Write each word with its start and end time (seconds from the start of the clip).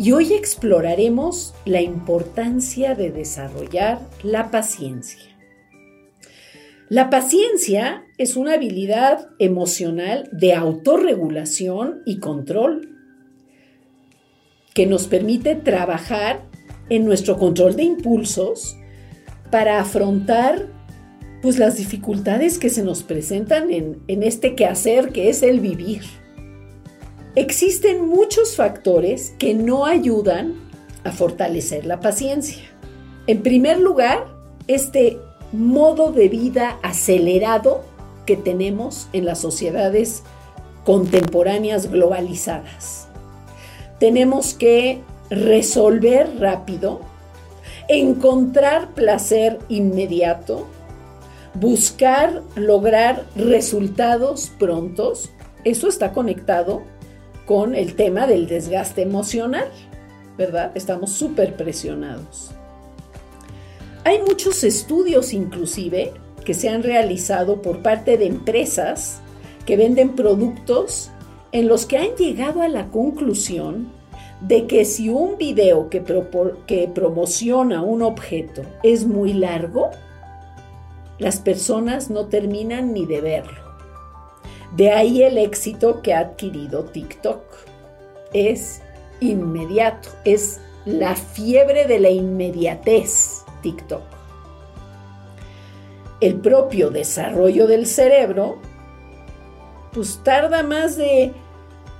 y 0.00 0.12
hoy 0.12 0.32
exploraremos 0.32 1.52
la 1.66 1.82
importancia 1.82 2.94
de 2.94 3.10
desarrollar 3.10 4.00
la 4.22 4.50
paciencia. 4.50 5.20
La 6.88 7.10
paciencia 7.10 8.02
es 8.16 8.34
una 8.34 8.54
habilidad 8.54 9.28
emocional 9.38 10.30
de 10.32 10.54
autorregulación 10.54 12.00
y 12.06 12.18
control 12.18 12.96
que 14.72 14.86
nos 14.86 15.06
permite 15.06 15.54
trabajar 15.54 16.46
en 16.88 17.04
nuestro 17.04 17.36
control 17.36 17.76
de 17.76 17.82
impulsos 17.82 18.78
para 19.50 19.80
afrontar 19.80 20.66
pues 21.42 21.58
las 21.58 21.76
dificultades 21.76 22.58
que 22.58 22.70
se 22.70 22.82
nos 22.82 23.02
presentan 23.02 23.70
en, 23.70 23.98
en 24.08 24.22
este 24.22 24.54
quehacer 24.54 25.10
que 25.10 25.28
es 25.28 25.42
el 25.42 25.60
vivir. 25.60 26.04
Existen 27.36 28.08
muchos 28.08 28.56
factores 28.56 29.34
que 29.38 29.54
no 29.54 29.86
ayudan 29.86 30.54
a 31.04 31.12
fortalecer 31.12 31.86
la 31.86 32.00
paciencia. 32.00 32.64
En 33.28 33.42
primer 33.42 33.78
lugar, 33.78 34.26
este 34.66 35.20
modo 35.52 36.10
de 36.10 36.28
vida 36.28 36.78
acelerado 36.82 37.84
que 38.26 38.36
tenemos 38.36 39.08
en 39.12 39.26
las 39.26 39.38
sociedades 39.38 40.24
contemporáneas 40.84 41.88
globalizadas. 41.88 43.06
Tenemos 44.00 44.54
que 44.54 45.00
resolver 45.30 46.36
rápido, 46.40 47.00
encontrar 47.88 48.92
placer 48.94 49.60
inmediato, 49.68 50.66
buscar 51.54 52.42
lograr 52.56 53.24
resultados 53.36 54.50
prontos. 54.58 55.30
Eso 55.62 55.86
está 55.86 56.12
conectado 56.12 56.82
con 57.50 57.74
el 57.74 57.96
tema 57.96 58.28
del 58.28 58.46
desgaste 58.46 59.02
emocional, 59.02 59.66
¿verdad? 60.38 60.70
Estamos 60.76 61.10
súper 61.10 61.56
presionados. 61.56 62.52
Hay 64.04 64.20
muchos 64.20 64.62
estudios 64.62 65.32
inclusive 65.32 66.12
que 66.44 66.54
se 66.54 66.68
han 66.68 66.84
realizado 66.84 67.60
por 67.60 67.82
parte 67.82 68.16
de 68.16 68.26
empresas 68.26 69.20
que 69.66 69.76
venden 69.76 70.10
productos 70.10 71.10
en 71.50 71.66
los 71.66 71.86
que 71.86 71.98
han 71.98 72.14
llegado 72.14 72.62
a 72.62 72.68
la 72.68 72.86
conclusión 72.86 73.90
de 74.42 74.68
que 74.68 74.84
si 74.84 75.08
un 75.08 75.36
video 75.36 75.90
que, 75.90 76.04
que 76.68 76.88
promociona 76.94 77.82
un 77.82 78.02
objeto 78.02 78.62
es 78.84 79.08
muy 79.08 79.32
largo, 79.32 79.90
las 81.18 81.40
personas 81.40 82.10
no 82.10 82.26
terminan 82.26 82.92
ni 82.92 83.06
de 83.06 83.20
verlo. 83.20 83.69
De 84.76 84.90
ahí 84.90 85.22
el 85.22 85.38
éxito 85.38 86.00
que 86.02 86.14
ha 86.14 86.20
adquirido 86.20 86.84
TikTok. 86.84 87.42
Es 88.32 88.82
inmediato, 89.20 90.08
es 90.24 90.60
la 90.84 91.14
fiebre 91.14 91.86
de 91.86 91.98
la 92.00 92.10
inmediatez 92.10 93.44
TikTok. 93.62 94.02
El 96.20 96.36
propio 96.36 96.90
desarrollo 96.90 97.66
del 97.66 97.86
cerebro, 97.86 98.58
pues 99.92 100.20
tarda 100.22 100.62
más 100.62 100.96
de 100.96 101.32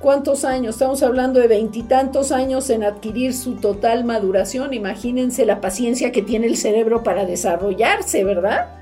¿Cuántos 0.00 0.46
años? 0.46 0.76
Estamos 0.76 1.02
hablando 1.02 1.40
de 1.40 1.46
veintitantos 1.46 2.32
años 2.32 2.70
en 2.70 2.84
adquirir 2.84 3.34
su 3.34 3.56
total 3.56 4.04
maduración. 4.04 4.72
Imagínense 4.72 5.44
la 5.44 5.60
paciencia 5.60 6.10
que 6.10 6.22
tiene 6.22 6.46
el 6.46 6.56
cerebro 6.56 7.02
para 7.02 7.26
desarrollarse, 7.26 8.24
¿verdad? 8.24 8.79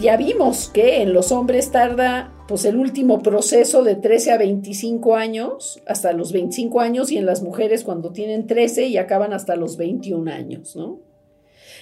Ya 0.00 0.16
vimos 0.16 0.70
que 0.72 1.02
en 1.02 1.12
los 1.12 1.32
hombres 1.32 1.70
tarda 1.70 2.32
pues 2.46 2.64
el 2.64 2.76
último 2.76 3.22
proceso 3.22 3.82
de 3.84 3.94
13 3.94 4.32
a 4.32 4.38
25 4.38 5.16
años, 5.16 5.82
hasta 5.86 6.12
los 6.12 6.32
25 6.32 6.80
años, 6.80 7.10
y 7.10 7.16
en 7.16 7.26
las 7.26 7.42
mujeres 7.42 7.84
cuando 7.84 8.10
tienen 8.10 8.46
13 8.46 8.86
y 8.86 8.98
acaban 8.98 9.32
hasta 9.32 9.56
los 9.56 9.76
21 9.76 10.30
años, 10.30 10.76
¿no? 10.76 11.00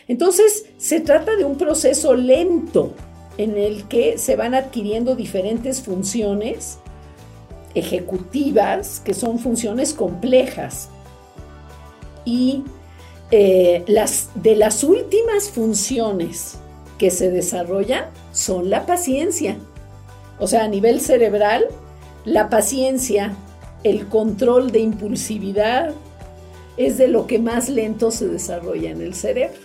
Entonces, 0.09 0.67
se 0.78 1.00
trata 1.00 1.37
de 1.37 1.45
un 1.45 1.56
proceso 1.56 2.15
lento 2.15 2.93
en 3.39 3.56
el 3.56 3.89
que 3.89 4.19
se 4.19 4.37
van 4.37 4.55
adquiriendo 4.55 5.17
diferentes 5.17 5.81
funciones 5.81 6.79
ejecutivas, 7.75 9.00
que 9.00 9.15
son 9.15 9.39
funciones 9.39 9.94
complejas. 9.94 10.91
Y 12.25 12.62
eh, 13.31 13.84
las, 13.87 14.31
de 14.34 14.56
las 14.56 14.84
últimas 14.84 15.50
funciones 15.50 16.59
que 16.98 17.10
se 17.10 17.30
desarrollan 17.30 18.06
son 18.32 18.70
la 18.70 18.86
paciencia. 18.86 19.56
O 20.38 20.47
sea, 20.47 20.64
a 20.64 20.69
nivel 20.69 21.00
cerebral, 21.00 21.66
la 22.25 22.48
paciencia, 22.48 23.34
el 23.84 24.06
control 24.06 24.72
de 24.72 24.80
impulsividad, 24.80 25.94
es 26.76 26.98
de 26.98 27.08
lo 27.08 27.26
que 27.26 27.38
más 27.38 27.69
lento 27.69 28.10
se 28.10 28.28
desarrolla 28.28 28.91
en 28.91 29.02
el 29.02 29.14
cerebro. 29.14 29.60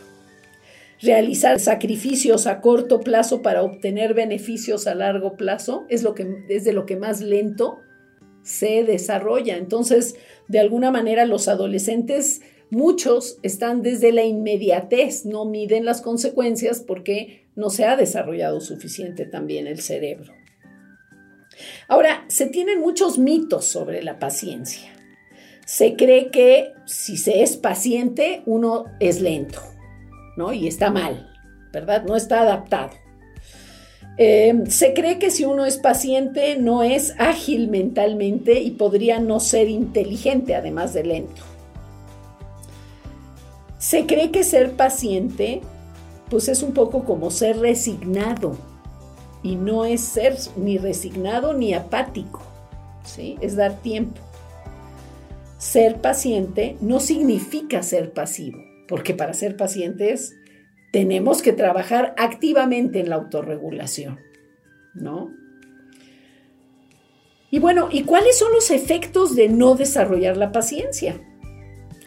Realizar 1.02 1.60
sacrificios 1.60 2.48
a 2.48 2.60
corto 2.60 3.00
plazo 3.02 3.42
para 3.42 3.62
obtener 3.62 4.14
beneficios 4.14 4.88
a 4.88 4.96
largo 4.96 5.38
plazo 5.38 5.86
es, 5.90 6.02
lo 6.02 6.16
que, 6.16 6.28
es 6.50 6.64
de 6.64 6.74
lo 6.74 6.86
que 6.86 6.98
más 6.98 7.22
lento 7.22 7.82
se 8.42 8.84
desarrolla. 8.84 9.58
Entonces, 9.58 10.16
de 10.48 10.60
alguna 10.60 10.90
manera, 10.90 11.26
los 11.26 11.48
adolescentes 11.48 12.42
Muchos 12.70 13.40
están 13.44 13.82
desde 13.82 14.12
la 14.12 14.24
inmediatez, 14.24 15.26
no 15.26 15.46
miden 15.46 15.86
las 15.86 16.02
consecuencias 16.02 16.82
porque 16.82 17.48
no 17.56 17.70
se 17.70 17.86
ha 17.86 17.96
desarrollado 17.96 18.60
suficiente 18.60 19.26
también 19.26 19.68
el 19.68 19.80
cerebro. 19.80 20.34
Ahora, 21.88 22.26
se 22.28 22.48
tienen 22.48 22.82
muchos 22.82 23.18
mitos 23.18 23.66
sobre 23.66 24.04
la 24.04 24.20
paciencia. 24.20 24.92
Se 25.66 25.96
cree 25.96 26.30
que 26.30 26.74
si 26.86 27.18
se 27.18 27.42
es 27.42 27.58
paciente, 27.58 28.44
uno 28.46 28.86
es 29.00 29.22
lento, 29.22 29.62
¿no? 30.36 30.54
Y 30.54 30.68
está 30.68 30.92
mal, 30.92 31.30
¿verdad? 31.72 32.04
No 32.06 32.16
está 32.16 32.42
adaptado. 32.42 32.92
Eh, 34.18 34.64
se 34.68 34.94
cree 34.94 35.20
que 35.20 35.30
si 35.30 35.46
uno 35.46 35.66
es 35.66 35.78
paciente, 35.78 36.58
no 36.58 36.84
es 36.84 37.14
ágil 37.18 37.70
mentalmente 37.70 38.62
y 38.62 38.72
podría 38.72 39.20
no 39.20 39.40
ser 39.40 39.70
inteligente, 39.70 40.56
además 40.56 40.94
de 40.94 41.04
lento. 41.04 41.44
Se 43.88 44.06
cree 44.06 44.32
que 44.32 44.44
ser 44.44 44.74
paciente, 44.74 45.62
pues 46.30 46.50
es 46.50 46.62
un 46.62 46.74
poco 46.74 47.06
como 47.06 47.32
ser 47.32 47.60
resignado. 47.60 48.58
Y 49.44 49.56
no 49.56 49.86
es 49.86 50.02
ser 50.02 50.36
ni 50.58 50.78
resignado 50.78 51.54
ni 51.54 51.74
apático, 51.74 52.42
¿sí? 53.06 53.38
Es 53.40 53.56
dar 53.56 53.82
tiempo. 53.82 54.20
Ser 55.58 56.02
paciente 56.02 56.76
no 56.82 57.00
significa 57.00 57.82
ser 57.82 58.12
pasivo, 58.12 58.58
porque 58.90 59.14
para 59.14 59.34
ser 59.34 59.56
pacientes 59.56 60.36
tenemos 60.92 61.42
que 61.42 61.54
trabajar 61.54 62.14
activamente 62.18 63.00
en 63.00 63.08
la 63.08 63.16
autorregulación, 63.16 64.20
¿no? 64.96 65.32
Y 67.52 67.60
bueno, 67.60 67.88
¿y 67.90 68.04
cuáles 68.04 68.38
son 68.38 68.52
los 68.52 68.70
efectos 68.70 69.34
de 69.34 69.48
no 69.48 69.76
desarrollar 69.76 70.36
la 70.36 70.52
paciencia? 70.52 71.22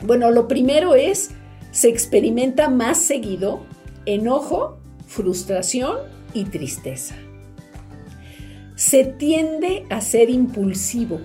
Bueno, 0.02 0.30
lo 0.30 0.46
primero 0.46 0.94
es 0.94 1.30
se 1.70 1.88
experimenta 1.88 2.68
más 2.68 2.98
seguido 2.98 3.60
enojo, 4.06 4.78
frustración 5.06 5.98
y 6.34 6.44
tristeza. 6.44 7.14
Se 8.76 9.04
tiende 9.04 9.84
a 9.90 10.00
ser 10.00 10.30
impulsivo 10.30 11.20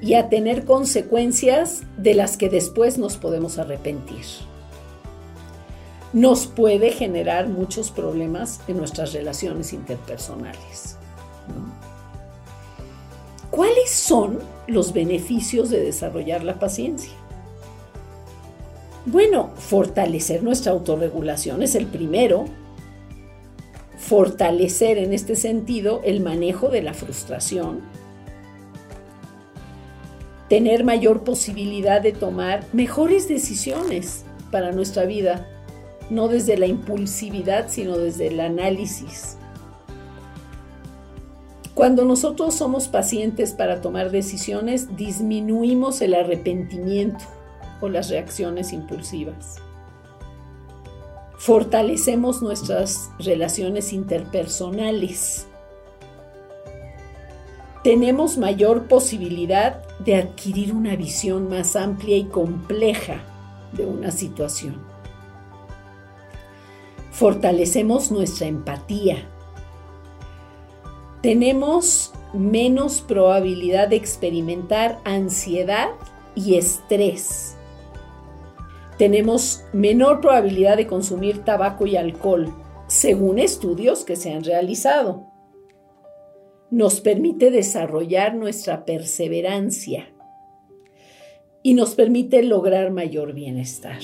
y 0.00 0.14
a 0.14 0.28
tener 0.28 0.64
consecuencias 0.64 1.82
de 1.96 2.14
las 2.14 2.36
que 2.36 2.48
después 2.48 2.98
nos 2.98 3.16
podemos 3.16 3.58
arrepentir. 3.58 4.24
Nos 6.12 6.46
puede 6.46 6.90
generar 6.90 7.48
muchos 7.48 7.90
problemas 7.90 8.60
en 8.66 8.76
nuestras 8.76 9.12
relaciones 9.12 9.72
interpersonales. 9.72 10.96
¿Cuáles 13.50 13.90
son 13.90 14.40
los 14.66 14.92
beneficios 14.92 15.70
de 15.70 15.80
desarrollar 15.80 16.42
la 16.42 16.58
paciencia? 16.58 17.12
Bueno, 19.04 19.50
fortalecer 19.56 20.44
nuestra 20.44 20.72
autorregulación 20.72 21.62
es 21.62 21.74
el 21.74 21.86
primero. 21.86 22.44
Fortalecer 23.96 24.98
en 24.98 25.12
este 25.12 25.34
sentido 25.34 26.00
el 26.04 26.20
manejo 26.20 26.68
de 26.68 26.82
la 26.82 26.94
frustración. 26.94 27.80
tener 30.48 30.84
mayor 30.84 31.24
posibilidad 31.24 32.02
de 32.02 32.12
tomar 32.12 32.66
mejores 32.74 33.26
decisiones 33.26 34.26
para 34.50 34.70
nuestra 34.70 35.06
vida, 35.06 35.48
no 36.10 36.28
desde 36.28 36.58
la 36.58 36.66
impulsividad, 36.66 37.70
sino 37.70 37.96
desde 37.96 38.26
el 38.26 38.38
análisis. 38.38 39.38
Cuando 41.72 42.04
nosotros 42.04 42.54
somos 42.54 42.88
pacientes 42.88 43.52
para 43.52 43.80
tomar 43.80 44.10
decisiones, 44.10 44.94
disminuimos 44.94 46.02
el 46.02 46.12
arrepentimiento 46.12 47.24
o 47.82 47.90
las 47.90 48.08
reacciones 48.08 48.72
impulsivas. 48.72 49.56
Fortalecemos 51.36 52.40
nuestras 52.40 53.10
relaciones 53.18 53.92
interpersonales. 53.92 55.46
Tenemos 57.84 58.38
mayor 58.38 58.86
posibilidad 58.86 59.82
de 59.98 60.16
adquirir 60.16 60.72
una 60.72 60.96
visión 60.96 61.50
más 61.50 61.76
amplia 61.76 62.16
y 62.16 62.24
compleja 62.24 63.20
de 63.72 63.84
una 63.84 64.10
situación. 64.10 64.76
Fortalecemos 67.10 68.10
nuestra 68.10 68.46
empatía 68.46 69.28
tenemos 71.22 72.12
menos 72.34 73.00
probabilidad 73.00 73.86
de 73.86 73.94
experimentar 73.94 74.98
ansiedad 75.04 75.90
y 76.34 76.56
estrés. 76.56 77.56
Tenemos 78.98 79.64
menor 79.72 80.20
probabilidad 80.20 80.76
de 80.76 80.86
consumir 80.86 81.44
tabaco 81.44 81.86
y 81.86 81.96
alcohol, 81.96 82.54
según 82.86 83.38
estudios 83.38 84.04
que 84.04 84.16
se 84.16 84.32
han 84.32 84.44
realizado. 84.44 85.26
Nos 86.70 87.00
permite 87.00 87.50
desarrollar 87.50 88.34
nuestra 88.34 88.84
perseverancia 88.84 90.08
y 91.62 91.74
nos 91.74 91.94
permite 91.94 92.42
lograr 92.42 92.90
mayor 92.90 93.32
bienestar. 93.32 94.00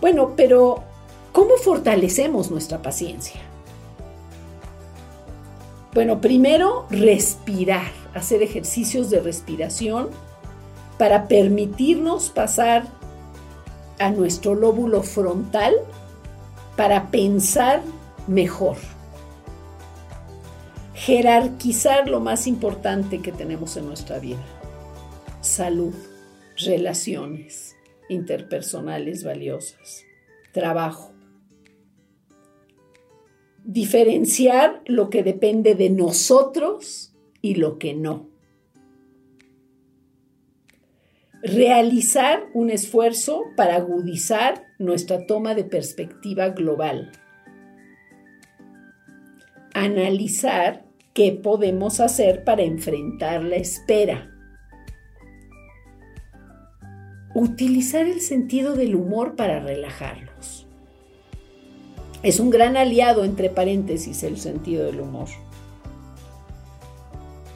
Bueno, 0.00 0.34
pero 0.36 0.84
¿cómo 1.32 1.56
fortalecemos 1.56 2.50
nuestra 2.50 2.82
paciencia? 2.82 3.40
Bueno, 5.94 6.20
primero 6.20 6.86
respirar, 6.90 7.90
hacer 8.14 8.42
ejercicios 8.42 9.10
de 9.10 9.20
respiración 9.20 10.10
para 10.98 11.28
permitirnos 11.28 12.30
pasar 12.30 12.86
a 13.98 14.10
nuestro 14.10 14.54
lóbulo 14.54 15.02
frontal 15.02 15.74
para 16.76 17.10
pensar 17.10 17.82
mejor. 18.26 18.76
Jerarquizar 20.94 22.08
lo 22.08 22.20
más 22.20 22.46
importante 22.46 23.20
que 23.20 23.32
tenemos 23.32 23.76
en 23.76 23.86
nuestra 23.86 24.18
vida. 24.18 24.44
Salud, 25.40 25.94
relaciones 26.56 27.76
interpersonales 28.08 29.24
valiosas, 29.24 30.04
trabajo, 30.52 31.12
diferenciar 33.64 34.82
lo 34.86 35.10
que 35.10 35.22
depende 35.22 35.74
de 35.74 35.90
nosotros 35.90 37.12
y 37.42 37.56
lo 37.56 37.78
que 37.78 37.94
no. 37.94 38.37
Realizar 41.48 42.46
un 42.52 42.68
esfuerzo 42.68 43.44
para 43.56 43.76
agudizar 43.76 44.66
nuestra 44.78 45.26
toma 45.26 45.54
de 45.54 45.64
perspectiva 45.64 46.50
global. 46.50 47.10
Analizar 49.72 50.84
qué 51.14 51.32
podemos 51.32 52.00
hacer 52.00 52.44
para 52.44 52.64
enfrentar 52.64 53.44
la 53.44 53.56
espera. 53.56 54.30
Utilizar 57.34 58.06
el 58.06 58.20
sentido 58.20 58.74
del 58.76 58.94
humor 58.94 59.34
para 59.34 59.58
relajarlos. 59.58 60.66
Es 62.22 62.40
un 62.40 62.50
gran 62.50 62.76
aliado, 62.76 63.24
entre 63.24 63.48
paréntesis, 63.48 64.22
el 64.22 64.36
sentido 64.36 64.84
del 64.84 65.00
humor. 65.00 65.28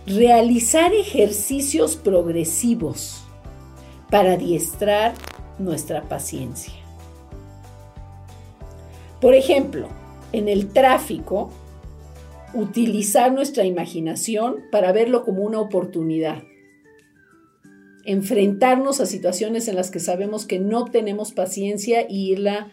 Realizar 0.07 0.95
ejercicios 0.95 1.97
progresivos 1.97 3.27
para 4.13 4.35
adiestrar 4.35 5.15
nuestra 5.59 6.03
paciencia. 6.03 6.75
Por 9.23 9.35
ejemplo, 9.35 9.89
en 10.33 10.49
el 10.49 10.69
tráfico, 10.69 11.51
utilizar 12.53 13.33
nuestra 13.33 13.65
imaginación 13.65 14.57
para 14.71 14.93
verlo 14.93 15.25
como 15.25 15.43
una 15.43 15.61
oportunidad. 15.61 16.43
Enfrentarnos 18.05 19.01
a 19.01 19.07
situaciones 19.07 19.67
en 19.69 19.77
las 19.77 19.91
que 19.91 19.99
sabemos 19.99 20.45
que 20.45 20.59
no 20.59 20.85
tenemos 20.85 21.33
paciencia 21.33 22.07
y 22.07 22.33
irla 22.33 22.71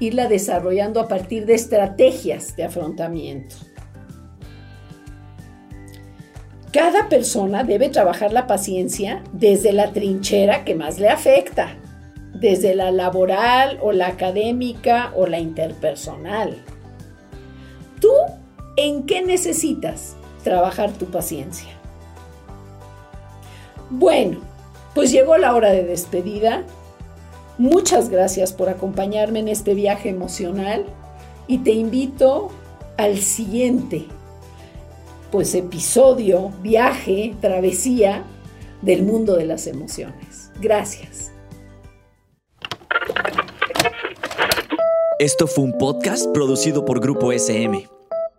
irla 0.00 0.28
desarrollando 0.28 1.00
a 1.00 1.08
partir 1.08 1.46
de 1.46 1.54
estrategias 1.54 2.56
de 2.56 2.64
afrontamiento. 2.64 3.56
Cada 6.72 7.08
persona 7.08 7.64
debe 7.64 7.88
trabajar 7.88 8.32
la 8.32 8.46
paciencia 8.46 9.22
desde 9.32 9.72
la 9.72 9.92
trinchera 9.92 10.64
que 10.64 10.74
más 10.74 10.98
le 10.98 11.08
afecta, 11.08 11.76
desde 12.34 12.74
la 12.74 12.90
laboral 12.90 13.78
o 13.80 13.92
la 13.92 14.08
académica 14.08 15.12
o 15.16 15.26
la 15.26 15.38
interpersonal. 15.38 16.56
¿Tú 18.00 18.12
en 18.76 19.06
qué 19.06 19.22
necesitas 19.22 20.16
trabajar 20.44 20.92
tu 20.92 21.06
paciencia? 21.06 21.70
Bueno, 23.90 24.40
pues 24.94 25.10
llegó 25.10 25.38
la 25.38 25.54
hora 25.54 25.70
de 25.70 25.84
despedida 25.84 26.64
Muchas 27.58 28.08
gracias 28.08 28.52
por 28.52 28.68
acompañarme 28.68 29.40
en 29.40 29.48
este 29.48 29.74
viaje 29.74 30.10
emocional 30.10 30.84
y 31.48 31.58
te 31.58 31.72
invito 31.72 32.50
al 32.96 33.18
siguiente, 33.18 34.06
pues 35.30 35.54
episodio, 35.54 36.50
viaje, 36.62 37.34
travesía 37.40 38.24
del 38.82 39.02
mundo 39.02 39.36
de 39.36 39.46
las 39.46 39.66
emociones. 39.66 40.50
Gracias. 40.60 41.32
Esto 45.18 45.46
fue 45.48 45.64
un 45.64 45.76
podcast 45.76 46.26
producido 46.32 46.84
por 46.84 47.00
Grupo 47.00 47.32
SM. 47.32 47.88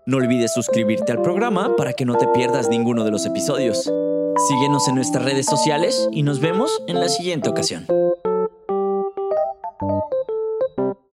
No 0.06 0.18
olvides 0.18 0.53
suscribirte 0.53 1.12
al 1.12 1.21
programa 1.21 1.75
para 1.75 1.94
que 1.94 2.06
no 2.06 2.15
te 2.15 2.27
pierdas 2.30 2.69
ninguno 2.69 3.03
de 3.03 3.12
los 3.12 3.25
episodios. 3.25 3.92
Síguenos 4.47 4.87
en 4.87 4.95
nuestras 4.95 5.25
redes 5.25 5.45
sociales 5.45 6.07
y 6.11 6.23
nos 6.23 6.40
vemos 6.40 6.81
en 6.87 6.99
la 6.99 7.09
siguiente 7.09 7.49
ocasión. 7.49 7.85